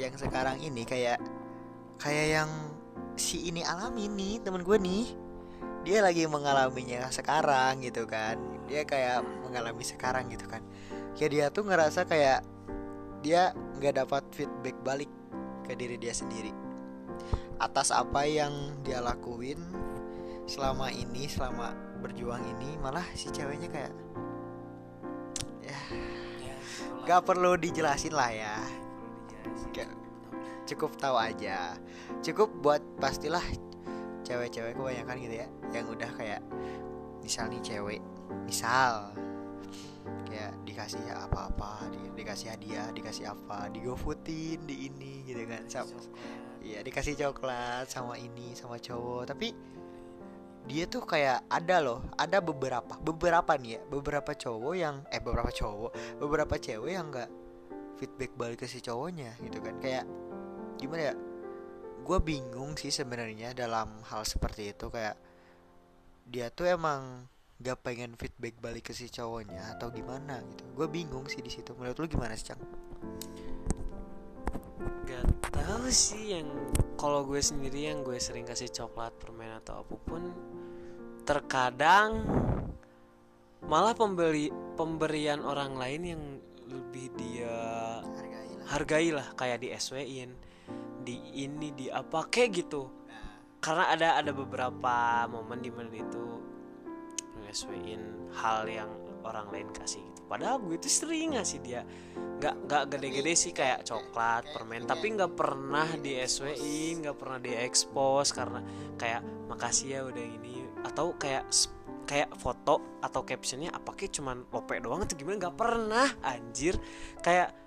Yang 0.00 0.24
sekarang 0.24 0.62
ini 0.62 0.86
kayak 0.88 1.20
kayak 1.98 2.26
yang 2.40 2.50
si 3.14 3.46
ini 3.46 3.62
alami 3.62 4.10
nih 4.10 4.42
temen 4.42 4.66
gue 4.66 4.78
nih 4.78 5.06
dia 5.84 6.00
lagi 6.00 6.24
mengalaminya 6.24 7.12
sekarang 7.12 7.84
gitu 7.84 8.08
kan. 8.08 8.40
Dia 8.64 8.88
kayak 8.88 9.20
mengalami 9.44 9.84
sekarang 9.84 10.32
gitu 10.32 10.48
kan. 10.48 10.64
Kayak 11.12 11.30
dia 11.30 11.44
tuh 11.52 11.64
ngerasa 11.68 12.08
kayak 12.08 12.40
dia 13.20 13.52
nggak 13.78 14.00
dapat 14.04 14.24
feedback 14.32 14.76
balik 14.80 15.12
ke 15.68 15.76
diri 15.76 16.00
dia 16.00 16.16
sendiri. 16.16 16.50
Atas 17.60 17.92
apa 17.92 18.24
yang 18.24 18.80
dia 18.80 19.04
lakuin 19.04 19.60
selama 20.48 20.88
ini 20.88 21.28
selama 21.28 21.72
berjuang 22.00 22.40
ini 22.56 22.76
malah 22.80 23.04
si 23.16 23.32
ceweknya 23.32 23.68
kayak 23.72 23.92
ya 25.64 25.80
ya 26.44 26.56
nggak 27.08 27.24
perlu 27.24 27.56
dijelasin 27.56 28.12
lah 28.12 28.28
ya 28.28 28.60
cukup 30.64 30.96
tahu 30.96 31.16
aja. 31.16 31.76
Cukup 32.24 32.48
buat 32.60 32.82
pastilah 33.00 33.44
cewek-cewek 34.24 34.74
kebanyakan 34.74 35.16
gitu 35.20 35.34
ya 35.44 35.48
yang 35.76 35.86
udah 35.86 36.10
kayak 36.16 36.40
misal 37.20 37.44
nih 37.52 37.60
cewek 37.60 38.00
misal 38.48 39.12
kayak 40.24 40.56
dikasih 40.64 41.00
apa-apa 41.12 41.92
di, 41.92 42.00
dikasih 42.16 42.56
hadiah 42.56 42.88
dikasih 42.90 43.30
apa 43.30 43.68
digofoodin 43.68 44.64
di 44.64 44.88
ini 44.88 45.28
gitu 45.28 45.44
kan 45.44 45.62
Sam- 45.68 45.88
Coklat. 45.88 46.08
Iya 46.64 46.80
dikasih 46.80 47.14
coklat 47.20 47.92
sama 47.92 48.16
ini 48.16 48.56
sama 48.56 48.80
cowok. 48.80 49.36
Tapi 49.36 49.52
dia 50.64 50.88
tuh 50.88 51.04
kayak 51.04 51.44
ada 51.52 51.76
loh 51.84 52.00
ada 52.16 52.40
beberapa 52.40 52.96
beberapa 53.04 53.52
nih 53.60 53.76
ya 53.76 53.80
beberapa 53.92 54.32
cowok 54.32 54.72
yang 54.72 55.04
eh 55.12 55.20
beberapa 55.20 55.52
cowok 55.52 55.92
beberapa 56.16 56.56
cewek 56.56 56.92
yang 56.96 57.12
nggak 57.12 57.28
feedback 58.00 58.32
balik 58.40 58.64
ke 58.64 58.66
si 58.66 58.80
cowoknya 58.80 59.36
gitu 59.44 59.60
kan. 59.60 59.76
Kayak 59.76 60.08
gimana 60.78 61.12
ya 61.12 61.14
gue 62.04 62.18
bingung 62.20 62.76
sih 62.76 62.92
sebenarnya 62.92 63.56
dalam 63.56 63.88
hal 64.12 64.28
seperti 64.28 64.76
itu 64.76 64.92
kayak 64.92 65.16
dia 66.28 66.52
tuh 66.52 66.68
emang 66.68 67.28
gak 67.60 67.80
pengen 67.80 68.12
feedback 68.18 68.60
balik 68.60 68.90
ke 68.90 68.92
si 68.92 69.08
cowoknya 69.08 69.78
atau 69.78 69.88
gimana 69.88 70.42
gitu. 70.42 70.64
Gue 70.76 70.88
bingung 70.90 71.24
sih 71.30 71.40
di 71.40 71.48
situ. 71.48 71.72
Menurut 71.76 71.96
lu 71.96 72.06
gimana 72.10 72.36
sih 72.36 72.52
cang? 72.52 72.60
Gak 75.08 75.24
tahu 75.52 75.88
sih 75.88 76.36
yang 76.36 76.48
kalau 77.00 77.24
gue 77.24 77.40
sendiri 77.40 77.88
yang 77.88 78.04
gue 78.04 78.16
sering 78.20 78.44
kasih 78.44 78.68
coklat 78.68 79.16
permen 79.16 79.52
atau 79.64 79.84
apa 79.84 79.96
pun 79.96 80.22
terkadang 81.24 82.24
malah 83.64 83.96
pembeli 83.96 84.52
pemberian 84.76 85.40
orang 85.40 85.72
lain 85.80 86.02
yang 86.04 86.22
lebih 86.68 87.08
dia 87.16 87.56
hargai 88.04 88.48
lah 88.52 88.66
hargai 88.68 89.08
lah 89.08 89.26
kayak 89.32 89.58
di 89.64 89.68
SW-in 89.72 90.36
di 91.04 91.44
ini 91.44 91.70
di 91.76 91.86
apa 91.92 92.26
kayak 92.26 92.50
gitu. 92.64 92.88
Karena 93.60 93.92
ada 93.92 94.08
ada 94.20 94.32
beberapa 94.32 95.24
momen 95.28 95.60
di 95.60 95.70
mana 95.72 95.92
itu 95.92 96.24
SW-in 97.54 98.32
hal 98.34 98.66
yang 98.66 98.90
orang 99.24 99.48
lain 99.54 99.68
kasih 99.72 100.02
gitu. 100.04 100.20
Padahal 100.26 100.60
gue 100.60 100.76
itu 100.76 100.90
sering 100.90 101.38
ngasih 101.38 101.58
dia. 101.64 101.80
Nggak 102.42 102.54
nggak 102.68 102.82
gede-gede 102.96 103.32
sih 103.38 103.52
kayak 103.56 103.86
coklat 103.88 104.44
permen. 104.52 104.84
Tapi 104.84 105.06
nggak 105.16 105.32
pernah 105.32 105.88
di 105.96 106.18
SW-in 106.18 107.06
nggak 107.06 107.16
pernah 107.16 107.38
di 107.40 107.52
expose 107.56 108.34
karena 108.34 108.60
kayak 108.98 109.22
makasih 109.48 109.86
ya 109.96 110.00
udah 110.04 110.24
ini. 110.24 110.68
Atau 110.84 111.16
kayak 111.16 111.48
kayak 112.04 112.36
foto 112.36 113.00
atau 113.00 113.24
captionnya 113.24 113.72
apa 113.72 113.96
kayak 113.96 114.12
cuman 114.20 114.44
lope 114.52 114.76
doang 114.76 115.08
atau 115.08 115.16
gimana? 115.16 115.48
Nggak 115.48 115.56
pernah 115.56 116.08
anjir. 116.20 116.76
Kayak 117.24 117.63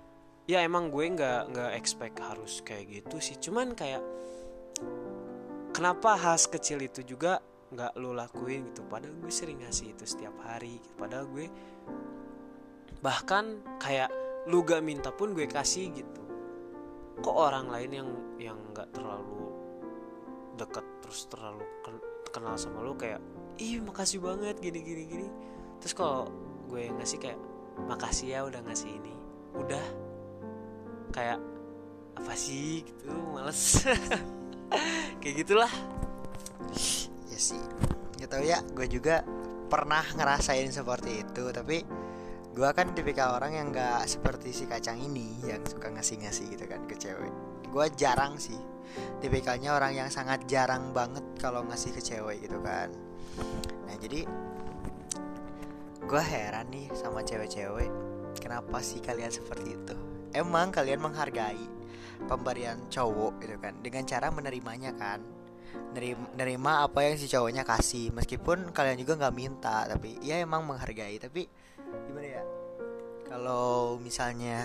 ya 0.48 0.64
emang 0.64 0.88
gue 0.88 1.04
nggak 1.04 1.52
nggak 1.52 1.72
expect 1.76 2.16
harus 2.24 2.64
kayak 2.64 2.88
gitu 2.88 3.20
sih. 3.20 3.36
Cuman 3.36 3.76
kayak 3.76 4.00
kenapa 5.76 6.16
hal 6.16 6.40
kecil 6.40 6.80
itu 6.80 7.04
juga 7.04 7.44
nggak 7.68 8.00
lo 8.00 8.16
lakuin 8.16 8.72
gitu? 8.72 8.80
Padahal 8.88 9.12
gue 9.20 9.28
sering 9.28 9.60
ngasih 9.60 9.92
itu 9.92 10.08
setiap 10.08 10.32
hari 10.40 10.80
gitu. 10.80 10.96
padahal 10.96 11.28
gue 11.28 11.46
bahkan 13.04 13.60
kayak 13.78 14.10
lu 14.48 14.64
gak 14.64 14.80
minta 14.80 15.12
pun 15.12 15.36
gue 15.36 15.44
kasih 15.44 15.92
gitu. 15.92 16.22
Kok 17.20 17.36
orang 17.36 17.68
lain 17.68 17.90
yang 17.92 18.10
yang 18.40 18.58
nggak 18.72 18.88
terlalu 18.96 19.52
deket 20.56 20.86
terus 21.04 21.28
terlalu 21.28 21.62
ken- 21.84 22.06
kenal 22.32 22.56
sama 22.56 22.80
lu 22.80 22.96
kayak 22.96 23.20
ih 23.60 23.84
makasih 23.84 24.24
banget 24.24 24.56
gini 24.64 24.80
gini 24.80 25.02
gini. 25.04 25.28
Terus 25.84 25.92
kalau 25.92 26.32
gue 26.72 26.88
ngasih 26.88 27.20
kayak 27.20 27.38
makasih 27.84 28.32
ya 28.32 28.40
udah 28.48 28.64
ngasih 28.64 28.88
ini. 28.96 29.14
Udah 29.52 30.07
kayak 31.18 31.38
apa 32.14 32.32
sih? 32.38 32.86
Gitu 32.86 33.10
males. 33.34 33.82
Kayak 35.20 35.34
gitulah. 35.42 35.72
Ya 37.26 37.38
sih 37.38 37.58
nggak 38.18 38.30
tahu 38.34 38.42
ya 38.42 38.58
gue 38.74 38.86
juga 38.90 39.22
pernah 39.70 40.02
ngerasain 40.02 40.74
seperti 40.74 41.22
itu 41.22 41.44
tapi 41.54 41.86
gue 42.50 42.70
kan 42.74 42.90
tipikal 42.90 43.38
orang 43.38 43.54
yang 43.54 43.66
nggak 43.70 44.10
seperti 44.10 44.50
si 44.50 44.66
kacang 44.66 44.98
ini 44.98 45.38
yang 45.46 45.62
suka 45.62 45.86
ngasih-ngasih 45.94 46.58
gitu 46.58 46.64
kan 46.66 46.82
ke 46.90 46.98
cewek. 46.98 47.30
Gue 47.70 47.86
jarang 47.94 48.38
sih 48.42 48.58
tipikalnya 49.22 49.78
orang 49.78 49.94
yang 49.94 50.10
sangat 50.10 50.42
jarang 50.50 50.90
banget 50.90 51.22
kalau 51.38 51.62
ngasih 51.66 51.94
ke 51.94 52.02
cewek 52.02 52.42
gitu 52.42 52.58
kan. 52.58 52.90
Nah 53.86 53.94
jadi 54.02 54.26
gue 56.02 56.22
heran 56.24 56.66
nih 56.74 56.90
sama 56.96 57.22
cewek-cewek 57.22 57.90
kenapa 58.42 58.82
sih 58.82 58.98
kalian 58.98 59.30
seperti 59.30 59.76
itu 59.76 60.07
emang 60.38 60.70
kalian 60.70 61.02
menghargai 61.02 61.66
pemberian 62.30 62.86
cowok 62.86 63.42
gitu 63.42 63.56
kan? 63.58 63.74
Dengan 63.82 64.06
cara 64.06 64.30
menerimanya 64.30 64.94
kan? 64.94 65.20
Nerima, 66.38 66.86
apa 66.86 67.04
yang 67.04 67.18
si 67.18 67.26
cowoknya 67.26 67.66
kasih. 67.66 68.14
Meskipun 68.14 68.70
kalian 68.70 68.98
juga 69.02 69.18
nggak 69.18 69.36
minta 69.36 69.84
tapi 69.90 70.16
ya 70.22 70.38
emang 70.38 70.62
menghargai. 70.62 71.18
Tapi 71.18 71.44
gimana 72.08 72.28
ya? 72.38 72.42
Kalau 73.28 73.98
misalnya 74.00 74.64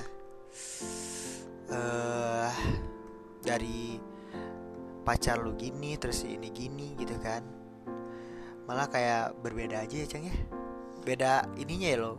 eh 1.73 2.53
dari 3.43 3.97
pacar 5.03 5.43
lu 5.43 5.57
gini 5.59 5.99
terus 5.99 6.23
ini 6.23 6.53
gini 6.53 6.95
gitu 6.95 7.17
kan? 7.19 7.43
Malah 8.63 8.87
kayak 8.87 9.35
berbeda 9.43 9.83
aja 9.83 9.95
ya 9.99 10.07
cang 10.07 10.23
ya? 10.23 10.35
Beda 11.03 11.43
ininya 11.59 11.89
ya 11.91 11.99
lo 11.99 12.13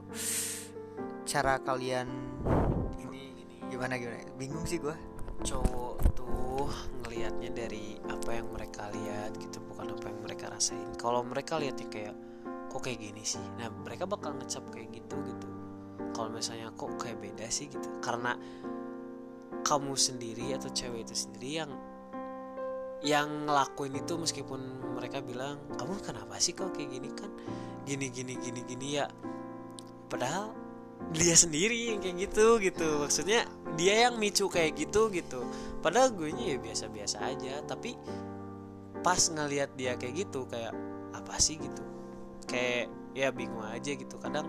cara 1.25 1.57
kalian 1.57 2.05
ini 3.01 3.34
gimana 3.69 3.95
gimana? 3.97 4.25
Bingung 4.37 4.65
sih 4.69 4.81
gua. 4.81 4.97
Cowok 5.45 5.97
tuh 6.17 6.71
ngelihatnya 7.05 7.51
dari 7.53 7.99
apa 8.07 8.31
yang 8.33 8.49
mereka 8.55 8.89
lihat 8.95 9.37
gitu 9.37 9.61
bukan 9.69 9.93
apa 9.93 10.07
yang 10.09 10.21
mereka 10.23 10.49
rasain. 10.49 10.95
Kalau 10.97 11.21
mereka 11.27 11.59
lihatnya 11.59 11.87
kayak 11.91 12.15
kok 12.71 12.81
kayak 12.81 13.03
gini 13.03 13.23
sih? 13.23 13.43
Nah 13.59 13.69
mereka 13.71 14.09
bakal 14.09 14.35
ngecap 14.39 14.65
kayak 14.73 14.95
gitu 14.95 15.17
gitu. 15.27 15.49
Kalau 16.15 16.31
misalnya 16.31 16.71
kok 16.75 16.95
kayak 16.97 17.19
beda 17.19 17.47
sih? 17.51 17.67
gitu. 17.67 17.89
Karena 17.99 18.39
kamu 19.65 19.93
sendiri 19.97 20.55
atau 20.55 20.71
cewek 20.71 21.09
itu 21.09 21.15
sendiri 21.17 21.51
yang 21.65 21.71
yang 23.05 23.45
ngelakuin 23.45 24.01
itu 24.01 24.17
meskipun 24.17 24.61
mereka 24.97 25.21
bilang 25.21 25.61
kamu 25.77 26.01
kenapa 26.01 26.41
sih 26.41 26.57
kok 26.57 26.73
kayak 26.73 26.89
gini 26.89 27.11
kan? 27.13 27.29
Gini 27.85 28.09
gini 28.09 28.35
gini 28.41 28.61
gini 28.65 28.89
ya. 28.97 29.07
Padahal 30.09 30.64
dia 31.13 31.37
sendiri 31.37 31.93
yang 31.93 32.01
kayak 32.01 32.31
gitu 32.31 32.47
gitu. 32.63 32.89
Maksudnya 33.05 33.45
dia 33.75 34.09
yang 34.09 34.17
micu 34.17 34.49
kayak 34.49 34.79
gitu 34.79 35.11
gitu. 35.11 35.45
Padahal 35.85 36.15
gue 36.15 36.33
ya 36.33 36.57
biasa-biasa 36.57 37.21
aja 37.21 37.61
tapi 37.67 37.99
pas 39.05 39.21
ngelihat 39.21 39.77
dia 39.77 39.99
kayak 40.01 40.29
gitu 40.29 40.49
kayak 40.49 40.73
apa 41.13 41.37
sih? 41.37 41.61
gitu. 41.61 41.85
Kayak 42.49 42.89
ya 43.13 43.29
bingung 43.35 43.67
aja 43.67 43.93
gitu. 43.93 44.17
Kadang 44.17 44.49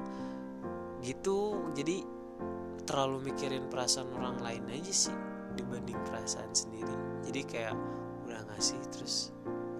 gitu 1.03 1.59
jadi 1.75 2.01
terlalu 2.85 3.33
mikirin 3.33 3.65
perasaan 3.67 4.09
orang 4.15 4.37
lain 4.41 4.63
aja 4.69 5.09
sih 5.09 5.15
dibanding 5.57 5.97
perasaan 6.07 6.53
sendiri. 6.53 6.95
Jadi 7.25 7.41
kayak 7.43 7.75
udah 8.29 8.41
ngasih 8.53 8.79
terus 8.93 9.33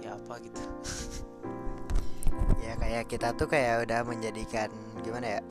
ya 0.03 0.17
apa? 0.17 0.41
gitu. 0.43 0.61
Ya 2.59 2.75
kayak 2.75 3.07
kita 3.07 3.31
tuh 3.37 3.47
kayak 3.47 3.87
udah 3.87 4.03
menjadikan 4.03 4.67
gimana 5.05 5.39
ya 5.39 5.41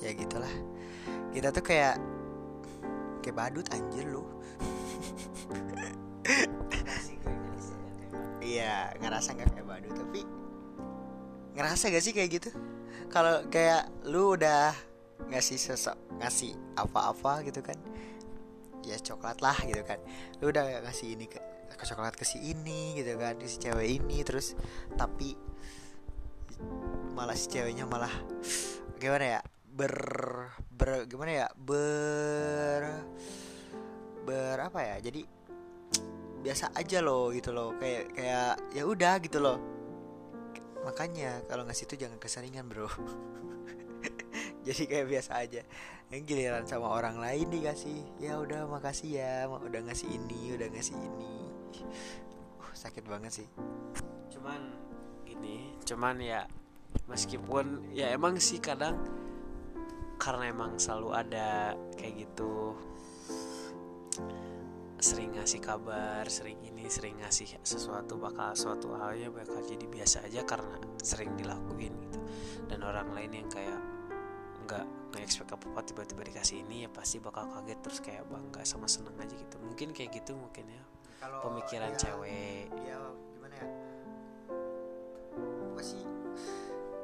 ya 0.00 0.10
gitulah. 0.16 0.50
Kita 1.30 1.54
tuh 1.54 1.64
kayak 1.64 1.96
kayak 3.20 3.36
badut 3.36 3.66
anjir 3.70 4.08
lu. 4.08 4.24
Iya 8.40 8.90
ngerasa 8.98 9.38
nggak 9.38 9.50
kayak 9.54 9.66
badut 9.68 9.94
tapi 9.94 10.26
ngerasa 11.54 11.92
gak 11.94 12.02
sih 12.02 12.10
kayak 12.10 12.30
gitu? 12.40 12.50
Kalau 13.12 13.46
kayak 13.46 13.86
lu 14.10 14.34
udah 14.34 14.74
ngasih 15.30 15.60
sesok 15.60 15.94
ngasih 16.18 16.56
apa-apa 16.74 17.46
gitu 17.46 17.62
kan 17.62 17.78
ya 18.82 18.98
coklat 18.98 19.38
lah 19.38 19.54
gitu 19.62 19.84
kan. 19.86 20.02
Lu 20.42 20.50
udah 20.50 20.82
ngasih 20.82 21.14
ini 21.14 21.30
ke, 21.30 21.38
ke 21.70 21.84
coklat 21.86 22.16
ke 22.18 22.24
si 22.26 22.42
ini 22.42 22.98
gitu 22.98 23.14
kan 23.20 23.38
si 23.46 23.60
cewek 23.60 24.02
ini 24.02 24.24
terus 24.26 24.58
tapi 24.98 25.36
malah 27.14 27.36
si 27.38 27.46
ceweknya 27.48 27.86
malah 27.86 28.12
gimana 28.98 29.38
ya 29.38 29.40
ber 29.70 29.94
ber 30.70 31.06
gimana 31.06 31.46
ya? 31.46 31.48
Ber 31.54 32.82
ber 34.26 34.58
apa 34.58 34.80
ya? 34.82 34.96
Jadi 34.98 35.22
biasa 36.40 36.74
aja 36.74 36.98
loh 37.00 37.30
gitu 37.30 37.54
loh. 37.54 37.76
Kayak 37.78 38.12
kayak 38.12 38.54
ya 38.74 38.82
udah 38.84 39.14
gitu 39.22 39.38
loh. 39.38 39.58
Makanya 40.82 41.44
kalau 41.46 41.64
ngasih 41.68 41.86
itu 41.86 42.06
jangan 42.06 42.18
keseringan 42.18 42.66
bro. 42.66 42.88
Jadi 44.66 44.82
kayak 44.88 45.06
biasa 45.08 45.40
aja. 45.40 45.62
Yang 46.10 46.22
giliran 46.26 46.64
sama 46.66 46.90
orang 46.90 47.20
lain 47.20 47.48
dikasih. 47.48 48.00
Ya 48.18 48.36
udah 48.40 48.66
makasih 48.66 49.20
ya. 49.20 49.48
Udah 49.48 49.80
ngasih 49.86 50.08
ini 50.10 50.56
udah 50.56 50.68
ngasih 50.72 50.96
ini. 50.96 51.34
Uh, 52.60 52.72
sakit 52.74 53.04
banget 53.06 53.44
sih. 53.44 53.48
Cuman 54.32 54.90
gini 55.24 55.78
cuman 55.86 56.18
ya 56.18 56.42
meskipun 57.06 57.94
ya 57.94 58.10
emang 58.10 58.42
sih 58.42 58.58
kadang 58.58 58.98
karena 60.20 60.52
emang 60.52 60.76
selalu 60.76 61.08
ada 61.16 61.72
kayak 61.96 62.28
gitu 62.28 62.76
sering 65.00 65.32
ngasih 65.32 65.64
kabar, 65.64 66.28
sering 66.28 66.60
ini, 66.60 66.84
sering 66.92 67.16
ngasih 67.24 67.56
sesuatu 67.64 68.20
bakal 68.20 68.52
suatu 68.52 68.92
halnya 69.00 69.32
bakal 69.32 69.56
jadi 69.64 69.88
biasa 69.88 70.28
aja 70.28 70.44
karena 70.44 70.76
sering 71.00 71.32
dilakuin 71.40 71.96
gitu. 72.04 72.20
Dan 72.68 72.84
orang 72.84 73.08
lain 73.16 73.32
yang 73.32 73.48
kayak 73.48 73.80
nggak 74.68 74.84
nggak 75.10 75.22
expect 75.24 75.50
apa 75.50 75.64
apa 75.72 75.80
tiba-tiba 75.82 76.20
dikasih 76.22 76.68
ini 76.68 76.84
ya 76.84 76.92
pasti 76.92 77.16
bakal 77.16 77.48
kaget 77.48 77.80
terus 77.80 77.98
kayak 78.04 78.28
bangga 78.28 78.60
sama 78.62 78.84
seneng 78.84 79.16
aja 79.16 79.32
gitu. 79.32 79.56
Mungkin 79.56 79.96
kayak 79.96 80.20
gitu 80.20 80.36
mungkin 80.36 80.68
ya. 80.68 80.82
Kalau 81.16 81.48
Pemikiran 81.48 81.96
dia- 81.96 82.00
cewek. 82.04 82.68
dia 82.76 82.96
gimana 83.32 83.54
ya 83.56 83.66
apa 85.72 85.80
sih 85.80 86.04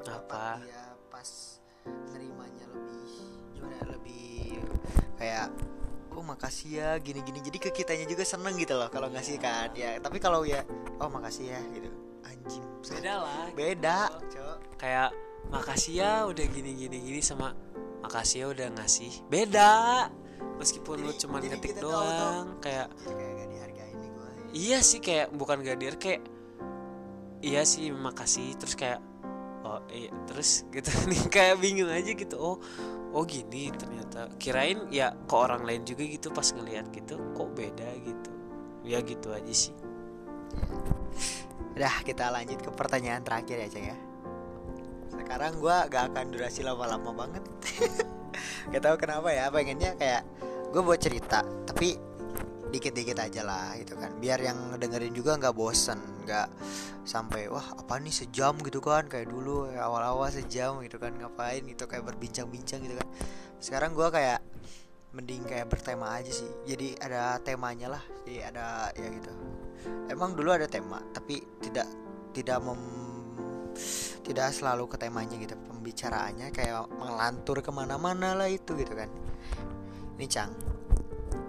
Apa? 0.05 0.61
dia 0.61 0.85
pas 1.09 1.29
nerimanya 2.11 2.67
lebih 2.69 3.11
gimana 3.53 3.75
ya 3.75 3.85
lebih 3.89 4.27
kayak 5.17 5.47
oh 6.13 6.23
makasih 6.23 6.71
ya 6.77 6.91
gini-gini 6.97 7.41
jadi 7.41 7.59
ke 7.59 7.71
kitanya 7.71 8.05
juga 8.05 8.25
seneng 8.25 8.57
gitu 8.57 8.73
loh 8.73 8.89
kalau 8.89 9.09
ngasih 9.09 9.37
kan 9.37 9.69
ya 9.73 9.97
tapi 9.99 10.17
kalau 10.17 10.43
ya 10.43 10.65
oh 10.97 11.09
makasih 11.09 11.53
ya 11.53 11.61
gitu 11.71 11.91
anjing 12.23 12.65
Beda 12.87 13.15
lah. 13.19 13.47
beda 13.53 13.99
gitu. 14.23 14.39
cok 14.39 14.57
Kayak 14.77 15.11
makasih 15.47 15.93
ya 15.97 16.13
udah 16.25 16.47
gini 16.47 16.71
gini 16.73 16.97
gini 17.01 17.21
sama 17.21 17.51
makasih 17.99 18.37
ya 18.39 18.47
udah 18.49 18.69
ngasih. 18.75 19.13
Beda. 19.27 20.07
Meskipun 20.57 21.03
lu 21.03 21.11
Jadi- 21.11 21.21
cuman 21.27 21.41
jadi 21.41 21.49
ngetik 21.53 21.71
kita 21.73 21.81
tahu 21.83 21.91
doang 21.91 22.47
kayak 22.61 22.87
jadi 22.97 23.13
kayak 23.13 23.33
gak 23.35 23.49
dihargain 23.51 23.97
nih 23.97 24.11
gue 24.11 24.29
iya 24.55 24.79
sih 24.81 25.01
kayak 25.01 25.27
bukan 25.33 25.59
gadir 25.61 25.95
kayak 25.97 26.23
iya 27.43 27.63
sih 27.63 27.91
makasih 27.91 28.55
terus 28.57 28.73
kayak 28.73 29.03
oh 29.67 29.81
iya 29.91 30.15
terus 30.31 30.63
gitu. 30.71 30.87
Nih 31.11 31.27
kayak 31.27 31.59
bingung 31.59 31.91
aja 31.91 32.15
gitu. 32.15 32.39
Oh 32.39 32.57
oh 33.11 33.23
gini 33.27 33.75
ternyata. 33.75 34.31
Kirain 34.39 34.87
ya 34.95 35.11
ke 35.11 35.35
orang 35.35 35.67
lain 35.67 35.83
juga 35.83 36.07
gitu 36.07 36.31
pas 36.31 36.47
ngelihat 36.55 36.87
gitu 36.95 37.19
kok 37.35 37.51
beda 37.59 37.91
gitu. 38.07 38.31
Ya 38.87 39.03
gitu 39.03 39.35
aja 39.35 39.51
sih. 39.51 39.75
Udah 41.75 42.07
kita 42.07 42.31
lanjut 42.31 42.63
ke 42.63 42.71
pertanyaan 42.71 43.27
terakhir 43.27 43.67
ya 43.67 43.69
Ceng 43.69 43.87
ya. 43.91 43.99
Sekarang 45.11 45.59
gua 45.59 45.91
gak 45.91 46.15
akan 46.15 46.31
durasi 46.31 46.63
lama-lama 46.63 47.27
banget. 47.27 47.43
Gak 48.71 48.83
tahu 48.83 48.97
kenapa 48.99 49.31
ya 49.33 49.49
pengennya 49.49 49.95
kayak 49.97 50.23
gue 50.75 50.83
buat 50.83 51.01
cerita 51.01 51.41
Tapi 51.65 51.97
dikit-dikit 52.71 53.19
aja 53.19 53.43
lah 53.47 53.79
gitu 53.79 53.95
kan. 53.95 54.11
Biar 54.19 54.43
yang 54.43 54.75
dengerin 54.75 55.15
juga 55.15 55.39
nggak 55.39 55.55
bosen 55.55 55.99
nggak 56.27 56.49
sampai 57.07 57.47
wah 57.47 57.63
apa 57.79 58.03
nih 58.03 58.11
sejam 58.11 58.59
gitu 58.63 58.83
kan. 58.83 59.07
Kayak 59.07 59.31
dulu 59.31 59.71
kayak 59.71 59.85
awal-awal 59.87 60.29
sejam 60.31 60.83
gitu 60.83 60.99
kan. 60.99 61.15
Ngapain 61.15 61.63
gitu 61.63 61.87
kayak 61.87 62.05
berbincang-bincang 62.07 62.83
gitu 62.83 62.95
kan. 62.99 63.09
Sekarang 63.63 63.95
gua 63.95 64.11
kayak 64.11 64.43
mending 65.15 65.47
kayak 65.47 65.71
bertema 65.71 66.19
aja 66.19 66.33
sih. 66.33 66.51
Jadi 66.67 66.99
ada 67.01 67.41
temanya 67.41 67.97
lah 67.97 68.03
Jadi 68.27 68.43
ada 68.43 68.91
ya 68.93 69.09
gitu. 69.09 69.31
Emang 70.11 70.35
dulu 70.35 70.51
ada 70.51 70.67
tema 70.67 70.99
tapi 71.15 71.43
tidak 71.63 71.87
tidak 72.35 72.59
mem 72.61 72.83
tidak 74.27 74.51
selalu 74.51 74.91
ke 74.91 74.97
temanya 74.99 75.39
gitu. 75.39 75.55
Pembicaraannya 75.55 76.51
kayak 76.51 76.91
melantur 76.99 77.63
ke 77.63 77.71
mana-mana 77.71 78.35
lah 78.35 78.51
itu 78.51 78.75
gitu 78.75 78.91
kan. 78.93 79.07
Ini 80.19 80.27
cang 80.27 80.76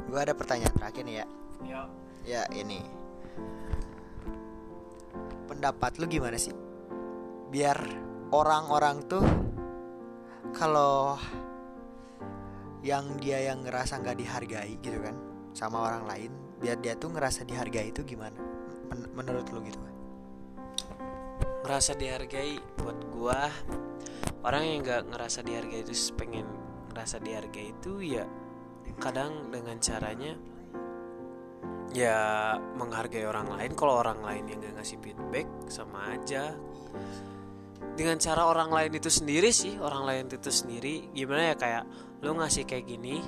gue 0.08 0.20
ada 0.20 0.34
pertanyaan 0.34 0.74
terakhir 0.76 1.04
nih 1.04 1.16
ya. 1.20 1.26
Ya 1.68 1.82
ya 2.24 2.42
ini. 2.56 2.80
Pendapat 5.48 6.00
lu 6.00 6.08
gimana 6.08 6.36
sih? 6.40 6.56
Biar 7.52 7.78
orang-orang 8.32 9.04
tuh 9.08 9.24
kalau 10.56 11.16
yang 12.84 13.20
dia 13.20 13.52
yang 13.52 13.64
ngerasa 13.68 14.00
nggak 14.00 14.18
dihargai 14.20 14.80
gitu 14.80 15.00
kan 15.02 15.16
sama 15.52 15.82
orang 15.84 16.06
lain 16.08 16.32
biar 16.62 16.78
dia 16.80 16.94
tuh 16.96 17.12
ngerasa 17.12 17.44
dihargai 17.44 17.92
itu 17.92 18.04
gimana? 18.08 18.38
Men- 18.88 19.12
menurut 19.12 19.48
lu 19.52 19.60
gitu 19.64 19.80
kan 19.80 19.96
ngerasa 21.68 22.00
dihargai 22.00 22.64
buat 22.80 22.96
gua 23.12 23.52
orang 24.48 24.64
yang 24.64 24.80
nggak 24.88 25.04
ngerasa 25.12 25.44
dihargai 25.44 25.84
itu 25.84 25.94
pengen 26.16 26.48
ngerasa 26.96 27.20
dihargai 27.20 27.76
itu 27.76 28.00
ya 28.00 28.24
kadang 28.98 29.54
dengan 29.54 29.78
caranya 29.78 30.34
ya 31.94 32.54
menghargai 32.76 33.26
orang 33.26 33.48
lain. 33.54 33.72
Kalau 33.74 34.02
orang 34.02 34.20
lain 34.22 34.44
yang 34.50 34.60
gak 34.62 34.76
ngasih 34.82 34.98
feedback 35.02 35.48
sama 35.72 36.18
aja. 36.18 36.54
Dengan 37.98 38.22
cara 38.22 38.46
orang 38.46 38.70
lain 38.70 38.92
itu 38.94 39.10
sendiri 39.10 39.50
sih 39.50 39.82
orang 39.82 40.06
lain 40.06 40.26
itu 40.30 40.54
sendiri 40.54 41.10
gimana 41.18 41.54
ya 41.54 41.56
kayak 41.58 41.84
lu 42.22 42.38
ngasih 42.38 42.70
kayak 42.70 42.86
gini 42.86 43.22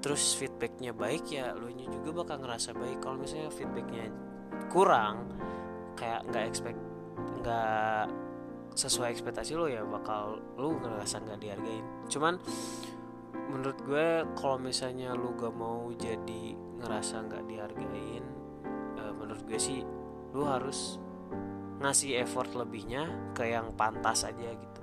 terus 0.00 0.32
feedbacknya 0.32 0.96
baik 0.96 1.28
ya 1.28 1.52
lu 1.52 1.68
juga 2.08 2.24
bakal 2.24 2.40
ngerasa 2.40 2.72
baik. 2.72 3.04
Kalau 3.04 3.20
misalnya 3.20 3.52
feedbacknya 3.52 4.08
kurang 4.72 5.28
kayak 5.98 6.24
nggak 6.30 6.44
expect 6.48 6.80
nggak 7.42 8.06
sesuai 8.78 9.10
ekspektasi 9.12 9.58
lo 9.58 9.66
ya 9.66 9.82
bakal 9.82 10.38
lu 10.56 10.78
ngerasa 10.80 11.20
nggak 11.20 11.38
dihargain. 11.42 11.84
Cuman 12.08 12.40
menurut 13.48 13.78
gue 13.82 14.08
kalau 14.36 14.60
misalnya 14.60 15.16
lu 15.16 15.32
gak 15.34 15.56
mau 15.56 15.88
jadi 15.96 16.54
ngerasa 16.78 17.26
nggak 17.26 17.44
dihargain 17.48 18.24
eh, 19.00 19.12
menurut 19.16 19.42
gue 19.48 19.58
sih 19.58 19.82
lu 20.36 20.44
harus 20.44 21.00
ngasih 21.78 22.20
effort 22.20 22.52
lebihnya 22.52 23.32
ke 23.32 23.54
yang 23.54 23.72
pantas 23.78 24.26
aja 24.26 24.50
gitu. 24.50 24.82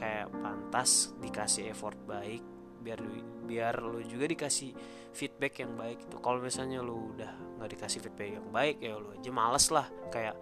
Kayak 0.00 0.32
pantas 0.40 1.12
dikasih 1.20 1.70
effort 1.70 1.96
baik 2.08 2.40
biar 2.80 2.96
lu- 3.04 3.44
biar 3.44 3.76
lu 3.84 4.00
juga 4.00 4.24
dikasih 4.24 4.72
feedback 5.12 5.60
yang 5.60 5.76
baik 5.76 6.00
gitu. 6.08 6.16
Kalau 6.18 6.40
misalnya 6.40 6.80
lu 6.80 7.12
udah 7.12 7.60
nggak 7.60 7.70
dikasih 7.76 8.00
feedback 8.00 8.40
yang 8.40 8.48
baik 8.48 8.80
ya 8.80 8.96
lu 8.96 9.12
aja 9.12 9.30
males 9.30 9.68
lah. 9.68 9.86
Kayak 10.08 10.36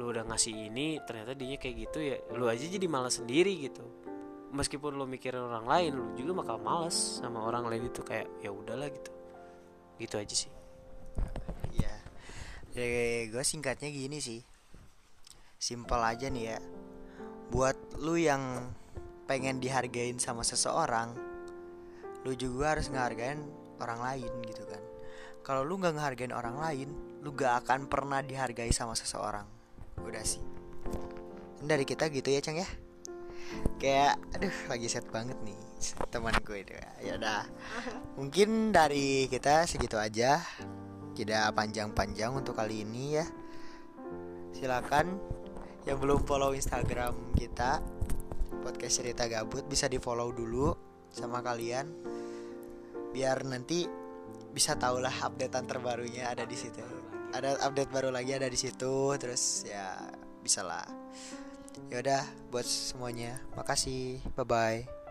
lu 0.00 0.08
udah 0.08 0.24
ngasih 0.24 0.72
ini 0.72 0.96
ternyata 1.04 1.36
dia 1.36 1.60
kayak 1.60 1.76
gitu 1.88 1.98
ya 2.00 2.16
lu 2.32 2.48
aja 2.48 2.64
jadi 2.64 2.86
malas 2.88 3.20
sendiri 3.20 3.52
gitu 3.60 3.84
meskipun 4.52 4.94
lu 4.94 5.08
mikirin 5.08 5.48
orang 5.48 5.66
lain 5.66 5.92
lu 5.96 6.04
juga 6.14 6.44
bakal 6.44 6.56
males 6.60 6.94
sama 6.94 7.42
orang 7.48 7.66
lain 7.66 7.88
itu 7.88 8.04
kayak 8.04 8.28
ya 8.44 8.52
udahlah 8.52 8.88
gitu 8.92 9.10
gitu 9.98 10.16
aja 10.20 10.36
sih 10.36 10.52
Iya. 11.72 11.94
Dari 12.72 13.28
gue 13.28 13.44
singkatnya 13.44 13.88
gini 13.92 14.18
sih. 14.20 14.40
Simpel 15.56 16.00
aja 16.02 16.26
nih 16.28 16.56
ya. 16.56 16.58
Buat 17.52 18.00
lu 18.00 18.16
yang 18.16 18.72
pengen 19.28 19.60
dihargain 19.60 20.16
sama 20.18 20.42
seseorang, 20.42 21.14
lu 22.24 22.32
juga 22.34 22.76
harus 22.76 22.88
ngehargain 22.88 23.40
orang 23.78 24.00
lain 24.00 24.32
gitu 24.48 24.64
kan. 24.66 24.82
Kalau 25.44 25.62
lu 25.66 25.78
nggak 25.78 25.94
ngehargain 26.00 26.34
orang 26.34 26.56
lain, 26.58 26.88
lu 27.22 27.34
gak 27.34 27.66
akan 27.66 27.90
pernah 27.90 28.22
dihargai 28.22 28.70
sama 28.70 28.94
seseorang. 28.94 29.44
Udah 30.00 30.22
sih. 30.22 30.42
Dari 31.62 31.86
kita 31.86 32.10
gitu 32.10 32.30
ya, 32.30 32.40
Cang 32.42 32.58
ya. 32.58 32.66
Kayak 33.76 34.18
aduh 34.34 34.56
lagi 34.70 34.86
set 34.86 35.06
banget 35.10 35.36
nih 35.42 35.58
teman 36.08 36.34
gue 36.44 36.58
itu. 36.62 36.74
Ya 37.02 37.18
udah. 37.18 37.42
Mungkin 38.14 38.70
dari 38.70 39.26
kita 39.26 39.66
segitu 39.66 39.98
aja. 39.98 40.38
Tidak 41.12 41.52
panjang-panjang 41.52 42.32
untuk 42.32 42.56
kali 42.56 42.86
ini 42.86 43.20
ya. 43.20 43.26
Silakan 44.56 45.18
yang 45.84 45.98
belum 45.98 46.24
follow 46.24 46.54
instagram 46.54 47.34
kita 47.34 47.82
podcast 48.62 49.02
cerita 49.02 49.26
gabut 49.26 49.66
bisa 49.66 49.90
di 49.90 49.98
follow 49.98 50.30
dulu 50.30 50.72
sama 51.10 51.42
kalian. 51.42 51.90
Biar 53.12 53.44
nanti 53.44 53.84
bisa 54.54 54.78
tahulah 54.78 55.12
updatean 55.12 55.68
terbarunya 55.68 56.32
ada 56.32 56.48
di 56.48 56.56
situ. 56.56 56.80
Ada 57.32 57.60
update 57.64 57.90
baru 57.92 58.08
lagi 58.12 58.32
ada 58.36 58.48
di 58.48 58.56
situ 58.56 59.16
terus 59.20 59.64
ya 59.68 59.96
bisalah 60.42 60.84
ya 60.84 61.41
udah 62.02 62.24
buat 62.50 62.64
semuanya. 62.66 63.40
Makasih. 63.56 64.20
Bye 64.36 64.46
bye 64.46 65.01